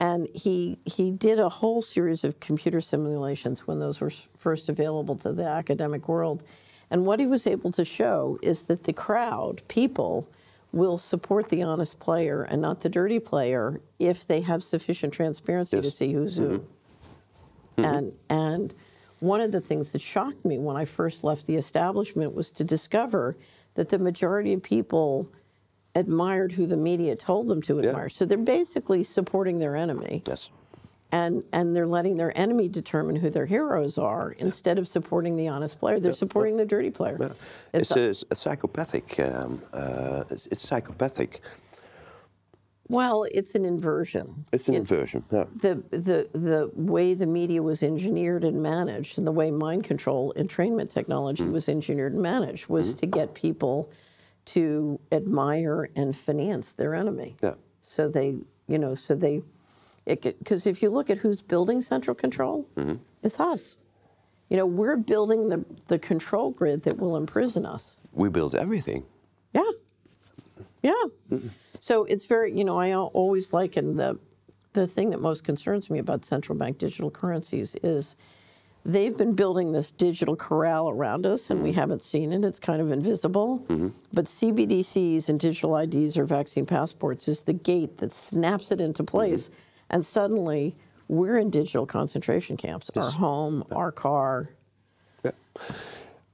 [0.00, 5.16] And he, he did a whole series of computer simulations when those were first available
[5.16, 6.42] to the academic world.
[6.90, 10.28] And what he was able to show is that the crowd, people,
[10.72, 15.80] will support the honest player and not the dirty player if they have sufficient transparency
[15.80, 16.58] to see who's who.
[16.58, 17.82] Mm-hmm.
[17.82, 17.84] Mm-hmm.
[17.84, 18.74] And and
[19.20, 22.64] one of the things that shocked me when I first left the establishment was to
[22.64, 23.36] discover
[23.74, 25.28] that the majority of people
[25.94, 27.88] admired who the media told them to Yeah.
[27.90, 28.08] admire.
[28.08, 30.50] So they're basically supporting their enemy yes.
[31.12, 35.46] And and they're letting their enemy determine who their heroes are instead of supporting the
[35.48, 36.00] honest player.
[36.00, 37.16] They're supporting the dirty player.
[37.20, 37.28] Yeah.
[37.74, 39.20] It's It's, a, a psychopathic.
[39.20, 41.40] Um, uh, it's, it's psychopathic.
[42.88, 44.44] Well, it's an inversion.
[44.52, 45.24] It's an inversion.
[45.30, 45.44] Yeah.
[45.56, 50.34] the the the way the media was engineered and managed, and the way mind control
[50.36, 53.90] entrainment technology was engineered and managed, was to get people
[54.44, 57.36] to admire and finance their enemy.
[57.42, 57.54] Yeah.
[57.82, 59.42] So they, you know, so they,
[60.04, 62.94] because if you look at who's building central control, mm-hmm.
[63.22, 63.76] it's us.
[64.48, 67.96] You know, we're building the the control grid that will imprison us.
[68.12, 69.04] We build everything.
[69.54, 69.70] Yeah.
[70.82, 71.04] Yeah.
[71.80, 74.18] So it's very, you know, I always liken the
[74.72, 78.16] the thing that most concerns me about central bank digital currencies is
[78.84, 81.80] they've been building this digital corral around us and we mm-hmm.
[81.80, 82.44] haven't seen it.
[82.44, 83.60] It's kind of invisible.
[83.68, 83.88] Mm-hmm.
[84.12, 89.04] But CBDCs and digital IDs or vaccine passports is the gate that snaps it into
[89.04, 89.50] place.
[89.92, 90.74] And suddenly
[91.08, 92.90] we're in digital concentration camps.
[92.96, 94.50] Our home, our car.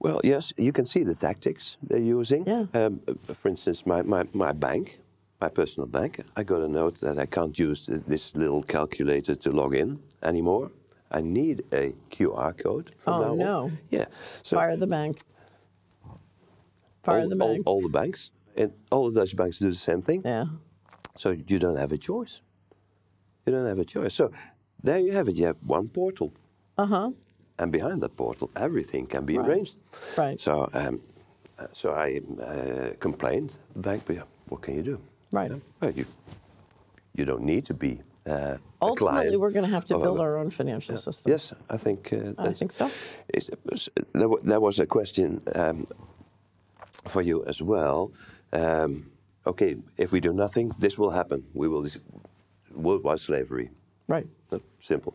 [0.00, 2.46] Well, yes, you can see the tactics they're using.
[2.46, 2.66] Yeah.
[2.72, 3.00] Um,
[3.34, 5.00] for instance, my, my, my bank,
[5.40, 9.50] my personal bank, I got a note that I can't use this little calculator to
[9.50, 10.70] log in anymore.
[11.10, 13.38] I need a QR code from Oh, now on.
[13.38, 13.70] no.
[13.90, 14.04] Yeah.
[14.44, 15.18] So Fire the bank.
[17.02, 20.00] Fire all, the all- all the banks, and all the Dutch banks do the same
[20.02, 20.22] thing.
[20.24, 20.44] yeah.
[21.16, 22.40] So you don't have a choice.
[23.48, 24.14] You don't have a choice.
[24.14, 24.30] So
[24.84, 25.36] there you have it.
[25.36, 26.32] You have one portal,
[26.76, 27.10] Uh huh.
[27.58, 29.48] and behind that portal, everything can be Right.
[29.48, 29.76] arranged.
[30.18, 30.40] Right.
[30.40, 31.00] So, um,
[31.58, 33.50] uh, so I uh, complained.
[33.74, 34.98] The bank, but yeah, what can you do?
[35.32, 35.50] Right.
[35.50, 36.04] Yeah, Well, you
[37.14, 40.50] you don't need to be uh, Ultimately, we're going to have to build our own
[40.50, 41.32] financial system.
[41.32, 42.12] Yes, I think.
[42.12, 42.90] Uh, I think so.
[44.12, 45.86] there, there was a question um,
[47.08, 48.10] for you as well.
[48.52, 49.10] Um,
[49.44, 51.42] okay, if we do nothing, this will happen.
[51.54, 51.86] We will
[52.78, 53.70] worldwide slavery.
[54.06, 54.26] Right.
[54.50, 55.14] Uh, Simple.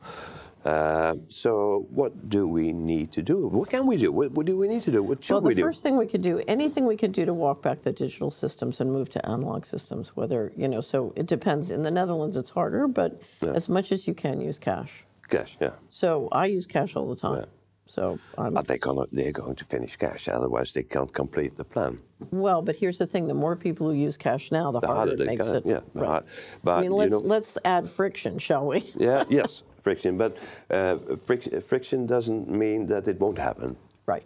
[0.63, 3.47] Uh, so, what do we need to do?
[3.47, 4.11] What can we do?
[4.11, 5.03] What, what do we need to do?
[5.03, 5.67] What should Well, we the do?
[5.67, 8.79] first thing we could do, anything we could do to walk back the digital systems
[8.79, 11.69] and move to analog systems, whether, you know, so it depends.
[11.69, 14.91] In the Netherlands, it's harder, but as much as you can, use cash.
[15.27, 15.71] Cash, yeah.
[15.89, 17.39] So I use cash all the time.
[17.39, 17.45] Yeah.
[17.93, 21.63] So, I'm, But they cannot, they're going to finish cash, otherwise they can't complete the
[21.63, 21.99] plan.
[22.31, 25.11] well, but here's the thing the more people who use cash now, the, The harder,
[25.11, 25.65] harder it makes can, it.
[25.67, 25.81] yeah.
[25.93, 26.07] Right.
[26.07, 26.25] hard-
[26.63, 28.79] But I mean, let's, know, let's add friction, shall we?
[28.95, 30.17] yeah, yes, friction.
[30.17, 30.37] But
[30.71, 33.75] uh, friction, friction doesn't mean that it won't happen.
[34.07, 34.25] Right.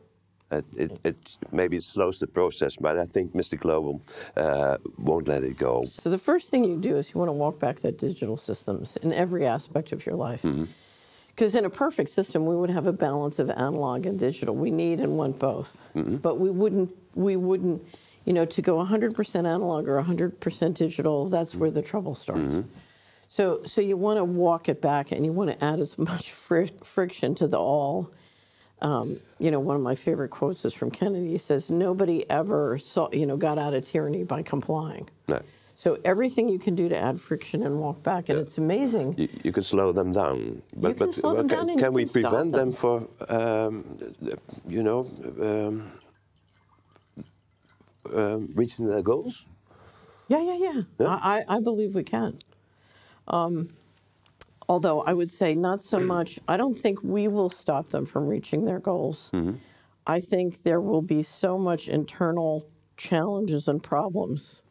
[0.49, 1.17] It, it, it
[1.51, 3.59] maybe it slows the process, but I think Mr.
[3.59, 4.01] Global
[4.37, 5.83] uh, won't let it go.
[6.05, 8.95] So the first thing you do is you want to walk back that digital systems
[9.03, 10.45] in every aspect of your life.
[11.37, 14.55] Because in a perfect system, we would have a balance of analog and digital.
[14.55, 16.89] We need and want both, but we wouldn't.
[17.13, 17.85] We wouldn't.
[18.25, 22.55] You know, to go 100% analog or 100% digital, that's where the trouble starts.
[23.29, 26.33] So, so you want to walk it back, and you want to add as much
[26.33, 28.09] fric- friction to the all.
[28.81, 31.29] Um, you know, one of my favorite quotes is from Kennedy.
[31.29, 35.39] He says, "Nobody ever saw, you know, got out of tyranny by complying." No.
[35.77, 39.13] So everything you can do to add friction and walk back, and it's amazing.
[39.15, 41.85] You, you can slow them down, but, can but slow them can, down and you
[41.85, 42.73] can we can prevent them, them.
[42.73, 44.15] for, um,
[44.67, 45.07] you know,
[45.39, 45.91] um,
[48.11, 49.45] um, reaching their goals?
[50.29, 50.57] Yeah, yeah,
[50.97, 51.05] yeah.
[51.07, 52.39] I, I I believe we can.
[53.27, 53.69] Um,
[54.67, 56.39] although I would say not so much.
[56.47, 59.31] I don't think we will stop them from reaching their goals.
[60.07, 62.65] I think there will be so much internal
[62.97, 64.63] challenges and problems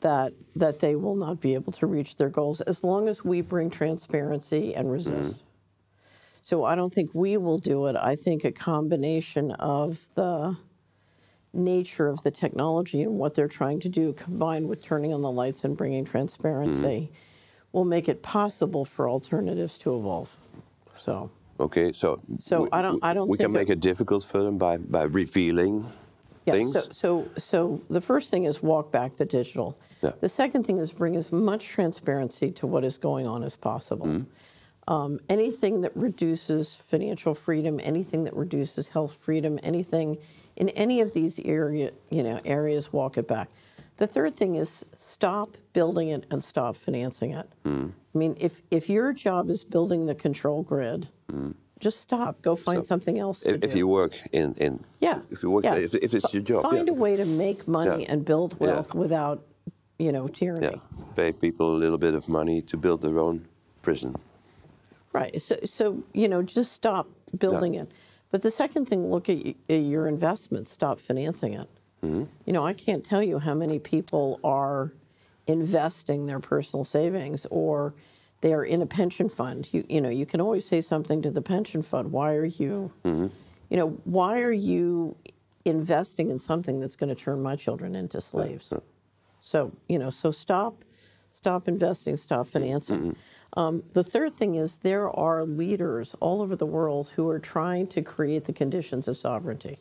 [0.00, 3.40] that that they will not be able to reach their goals as long as we
[3.40, 4.94] bring transparency and mm-hmm.
[4.94, 5.44] resist.
[6.42, 7.96] So I don't think we will do it.
[7.96, 10.56] I think a combination of the
[11.52, 15.30] nature of the technology and what they're trying to do, combined with turning on the
[15.30, 16.12] lights and bringing mm-hmm.
[16.12, 17.10] transparency,
[17.72, 20.30] will make it possible for alternatives to evolve.
[20.98, 21.30] So,
[21.60, 24.42] Okay, so So we, I don't- I don't we can make it- it difficult for
[24.42, 25.86] them by, by revealing
[26.48, 26.52] yeah.
[26.54, 26.72] things.
[26.72, 29.78] So, so, so the first thing is walk back the digital.
[30.02, 30.12] Yeah.
[30.20, 34.06] The second thing is bring as much transparency to what is going on as possible.
[34.06, 34.92] Mm-hmm.
[34.92, 40.16] Um, anything that reduces financial freedom, anything that reduces health freedom, anything
[40.56, 43.48] in any of these area, you know, areas, walk it back.
[43.98, 47.48] The third thing is stop building it and stop financing it.
[47.64, 47.92] Mm.
[48.14, 51.08] I mean, if if your job is building the control grid,
[51.80, 52.42] just stop.
[52.42, 53.54] Go find something else to Mm.
[53.54, 53.66] if, do.
[53.68, 55.20] if you work in, in Yeah.
[55.30, 55.74] if you work yeah.
[55.74, 56.92] if, if it's F- your job, Find yeah.
[56.92, 58.12] a way to make money Yeah.
[58.12, 58.66] and build Yeah.
[58.66, 59.42] wealth without,
[59.98, 60.66] you know, tyranny.
[60.66, 60.80] yeah,
[61.16, 63.46] pay people a little bit of money to build their own
[63.82, 64.16] prison.
[65.12, 65.40] Right.
[65.40, 67.90] So, so you know, just stop building it.
[68.30, 70.70] But the second thing, look at y- your investments.
[70.72, 71.68] Stop financing it.
[72.04, 72.24] Mm-hmm.
[72.46, 74.92] You know, I can't tell you how many people are
[75.46, 77.94] investing their personal savings or
[78.40, 79.68] they're in a pension fund.
[79.72, 82.12] You, you know, you can always say something to the pension fund.
[82.12, 83.26] Why are you, Mm-hmm.
[83.70, 85.16] you know, why are you
[85.64, 88.72] investing in something that's going to turn my children into slaves?
[89.40, 90.84] So, you know, so stop
[91.30, 93.16] stop investing, stop financing.
[93.54, 97.86] Um, the third thing is there are leaders all over the world who are trying
[97.88, 99.78] to create the conditions of sovereignty.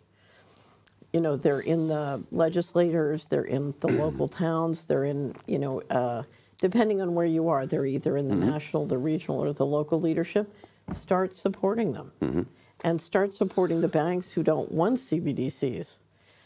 [1.14, 5.82] You know, they're in the legislators, they're in the local towns, they're in, you know,
[5.90, 6.24] uh,
[6.60, 10.00] depending on where you are, they're either in the national, the regional, or the local
[10.02, 10.52] leadership.
[10.92, 12.48] Start supporting them
[12.84, 15.98] and start supporting the banks who don't want CBDCs.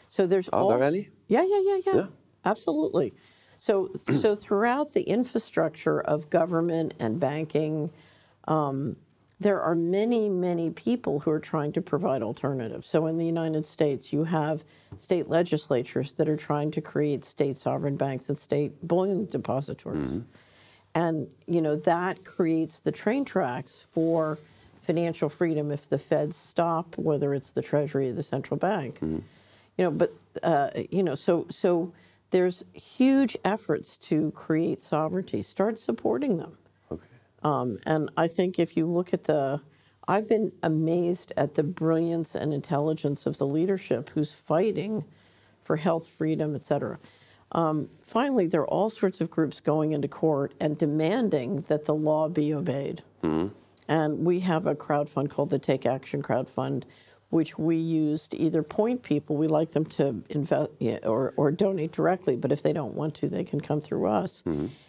[0.08, 1.08] So there's Are there any?
[1.28, 2.06] Yeah, yeah, yeah, yeah, Yeah.
[2.44, 3.14] absolutely.
[3.58, 7.90] So, so throughout the infrastructure of government and banking,
[8.48, 8.96] um,
[9.42, 12.86] there are many, many people who are trying to provide alternatives.
[12.86, 14.64] So in the United States, you have
[14.96, 20.10] state legislatures that are trying to create state sovereign banks and state bullion depositories.
[20.94, 24.38] And, you know, that creates the train tracks for
[24.82, 28.98] financial freedom if the feds stop, whether it's the Treasury or the central bank.
[29.78, 31.92] You know, but, uh, you know, so, so
[32.30, 35.42] there's huge efforts to create sovereignty.
[35.42, 36.58] Start supporting them.
[37.44, 39.60] Um, and I think if you look at the,
[40.06, 45.04] I've been amazed at the brilliance and intelligence of the leadership who's fighting
[45.64, 46.98] for health, freedom, et cetera.
[47.52, 51.94] Um, finally, there are all sorts of groups going into court and demanding that the
[51.94, 53.02] law be obeyed.
[53.88, 56.86] And we have a crowd fund called the Take Action Crowd Fund,
[57.32, 60.70] which we use to either point people, we like them to invest
[61.02, 64.42] or, or donate directly, but if they don't want to, they can come through us.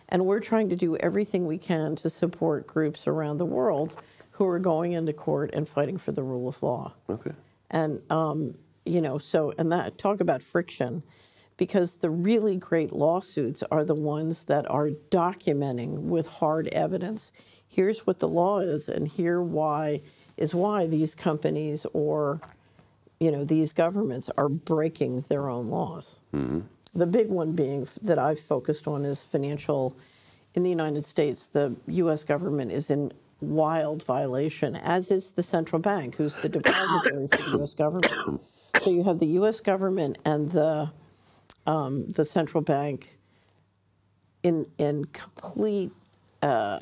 [0.10, 3.96] And we're trying to do everything we can to support groups around the world
[4.32, 6.94] who are going into court and fighting for the rule of law.
[7.10, 7.32] Okay.
[7.72, 11.02] And, um, you know, so, and that, talk about friction,
[11.56, 17.32] because the really great lawsuits are the ones that are documenting with hard evidence.
[17.66, 20.02] Here's what the law is, and here why
[20.38, 22.42] is why these companies or,
[23.20, 26.18] you know, these governments are breaking their own laws.
[26.96, 29.96] The big one being that I've focused on is financial.
[30.56, 32.24] In the United States, the U.S.
[32.24, 37.58] government is in wild violation, as is the central bank, who's the depository for the
[37.58, 37.74] U.S.
[37.84, 38.42] government.
[38.82, 39.60] So you have the U.S.
[39.62, 40.92] government and the
[41.66, 43.18] um, the central bank
[44.44, 45.92] in in complete
[46.42, 46.80] uh,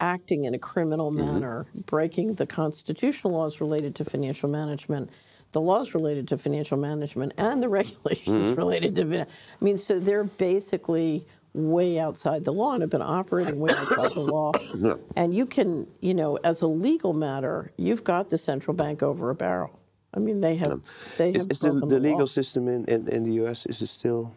[0.00, 1.32] acting in a criminal mm-hmm.
[1.32, 5.10] manner, breaking the constitutional laws related to financial management,
[5.52, 8.54] the laws related to financial management, and the regulations mm-hmm.
[8.54, 9.20] related to.
[9.22, 9.26] I
[9.64, 14.20] mean, so they're basically way outside the law and have been operating way outside the
[14.20, 14.52] law.
[15.16, 19.30] And you can, you know, as a legal matter, you've got the central bank over
[19.30, 19.78] a barrel.
[20.14, 20.82] I mean, they have
[21.16, 22.10] they Is, have is the, the the law.
[22.10, 24.32] legal system in, in, in the US, is it still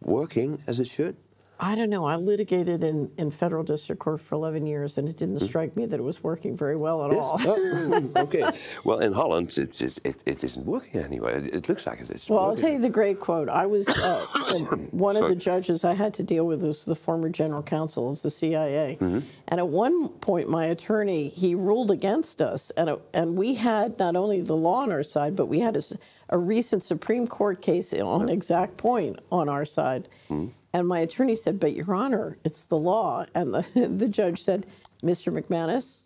[0.00, 1.16] working as it should?
[1.58, 2.04] I don't know.
[2.04, 5.86] I litigated in, in federal district court for 11 years, and it didn't strike me
[5.86, 7.40] that it was working very well at all.
[7.40, 8.44] Oh, okay.
[8.84, 11.38] Well, in Holland, it, it, it, isn't working anyway.
[11.38, 13.48] It, it looks like it is Well, I'll tell you the great quote.
[13.48, 14.26] I was uh,
[14.90, 18.22] one of the judges I had to deal with was the former general counsel of
[18.22, 19.20] the CIA, Mm-hmm.
[19.48, 24.16] and at one point, my attorney he ruled against us, and and we had not
[24.16, 25.82] only the law on our side, but we had
[26.28, 30.08] a recent Supreme Court case on exact point on our side.
[30.30, 30.48] Mm-hmm.
[30.72, 33.64] And my attorney said, "But Your Honor, it's the law." And the
[33.96, 34.66] the judge said,
[35.02, 35.32] "Mr.
[35.32, 36.02] McManus,"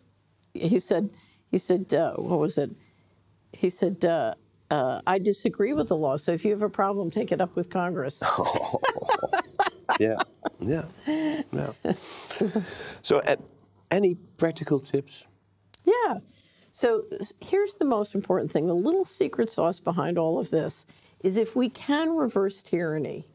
[0.53, 1.09] he said,
[1.51, 2.71] he said, uh, what was it?
[3.51, 4.35] He said, uh,
[4.69, 6.15] uh, I disagree with the law.
[6.15, 8.21] So if you have a problem, take it up with Congress.
[9.99, 10.15] Yeah,
[10.61, 10.85] yeah,
[11.51, 11.73] yeah.
[13.01, 13.35] so, uh,
[13.91, 15.25] any practical tips?
[15.85, 16.19] yeah.
[16.71, 17.03] So
[17.41, 20.85] here's the most important thing the little secret sauce behind all of this
[21.19, 23.27] is if we can reverse tyranny,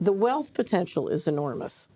[0.00, 1.88] the wealth potential is enormous.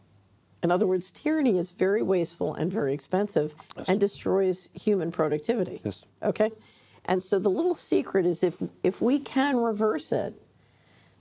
[0.62, 3.55] In other words, tyranny is very wasteful and very expensive
[3.87, 5.81] and destroys human productivity.
[5.85, 6.05] Yes.
[6.23, 6.51] Okay?
[7.05, 10.35] And so the little secret is if if we can reverse it,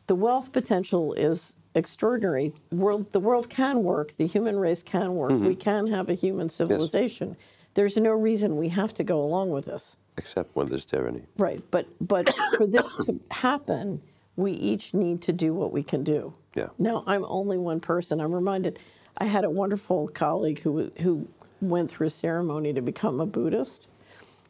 [0.07, 2.53] the wealth potential is extraordinary.
[2.71, 4.15] World, the world can work.
[4.17, 5.31] The human race can work.
[5.31, 5.47] Mm-hmm.
[5.47, 7.35] We can have a human civilization.
[7.73, 9.97] There's no reason we have to go along with this.
[10.17, 11.23] Except when there's tyranny.
[11.37, 11.61] Right.
[11.71, 14.01] But but for this to happen,
[14.35, 16.33] we each need to do what we can do.
[16.55, 16.67] Yeah.
[16.77, 18.19] Now I'm only one person.
[18.21, 18.79] I'm reminded.
[19.17, 21.27] I had a wonderful colleague who who
[21.61, 23.87] went through a ceremony to become a Buddhist,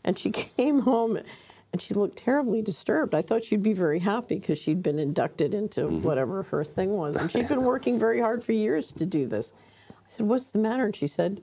[0.04, 1.20] and she came home.
[1.72, 3.16] And she looked terribly disturbed.
[3.16, 6.04] I thought she'd be very happy because she'd been inducted into mm-hmm.
[6.04, 7.16] whatever her thing was.
[7.16, 9.54] And she'd been working very hard for years to do this.
[9.90, 10.86] I said, What's the matter?
[10.86, 11.42] And she said,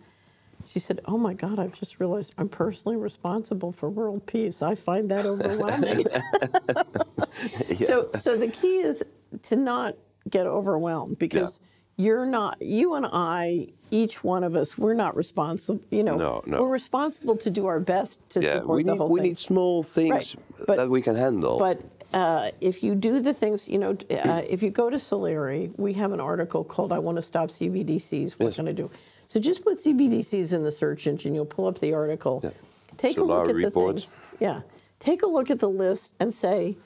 [0.72, 1.59] she said, "Oh my God!
[1.59, 4.62] I've just realized I'm personally responsible for world peace.
[4.62, 6.07] I find that overwhelming."
[7.87, 9.03] So, so the key is
[9.45, 9.97] to not
[10.29, 11.61] get overwhelmed because
[11.97, 12.61] you're not.
[12.61, 15.81] You and I, each one of us, we're not responsible.
[15.91, 16.61] You know, No, no.
[16.62, 19.29] we're responsible to do our best to Yeah, support we the need whole we thing.
[19.31, 21.59] need small things Right, but- that we can handle.
[21.59, 21.81] But
[22.12, 25.93] uh, if you do the things, you know, uh, if you go to Solari, we
[25.95, 28.57] have an article called "I Want to Stop CBDCs." What Yes.
[28.57, 28.91] can I do?
[29.29, 31.35] So just put CBDCs in the search engine.
[31.37, 32.41] You'll pull up the article.
[32.43, 32.51] Yeah.
[32.97, 34.07] Take a look Solari at the things.
[34.41, 34.62] Yeah.
[34.99, 36.77] Take a look at the list and say,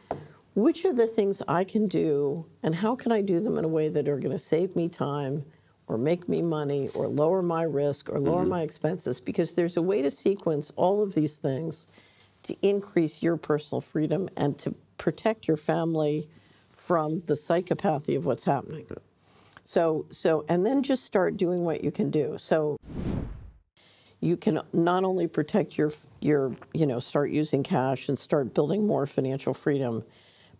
[0.55, 3.69] which are the things I can do, and how can I do them in a
[3.69, 5.45] way that are going to save me time,
[5.87, 8.51] or make me money, or lower my risk, or lower mm-hmm.
[8.51, 9.21] my expenses?
[9.21, 11.87] Because there's a way to sequence all of these things
[12.45, 16.29] to increase your personal freedom and to protect your family
[16.73, 18.87] from the psychopathy of what's happening.
[19.65, 22.37] So, so, and then just start doing what you can do.
[22.39, 22.77] So,
[24.21, 28.87] you can not only protect your your you know start using cash and start building
[28.87, 30.03] more financial freedom,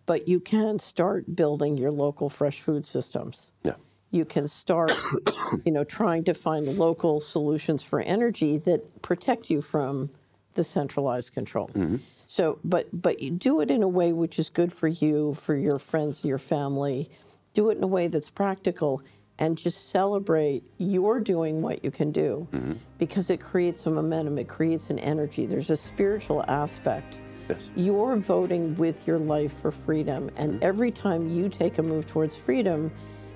[0.05, 3.47] but you can start building your local fresh food systems.
[3.63, 3.73] Yeah.
[4.11, 4.93] you can start
[5.65, 10.09] you know trying to find local solutions for energy that protect you from
[10.53, 11.69] the centralized control.
[11.69, 11.97] Mm-hmm.
[12.27, 15.55] So but but you do it in a way which is good for you for
[15.55, 17.09] your friends your family.
[17.53, 19.01] Do it in a way that's practical
[19.37, 22.47] and just celebrate you're doing what you can do.
[22.51, 22.73] Mm-hmm.
[22.97, 25.45] Because it creates a momentum it creates an energy.
[25.45, 27.17] There's a spiritual aspect
[27.49, 27.59] Yes.
[27.75, 30.63] you're voting with your life for freedom and mm-hmm.
[30.63, 32.91] every time you take a move towards freedom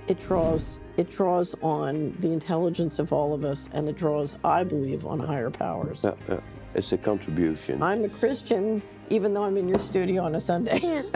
[0.08, 4.64] it draws it draws on the intelligence of all of us and it draws i
[4.64, 6.40] believe on higher powers Yeah, yeah.
[6.74, 7.82] It's a contribution.
[7.84, 11.04] i'm a christian even though i'm in your studio on a sunday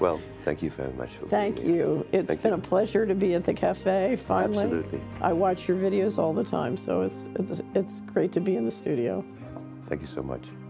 [0.00, 2.58] well, thank you very much for thank you It's Thank been you.
[2.58, 5.00] a pleasure to be at the cafe finally Absolutely.
[5.20, 8.64] i watch your videos all the time so it's it's it's great to be in
[8.64, 9.24] the studio
[9.88, 10.65] Thank you so much.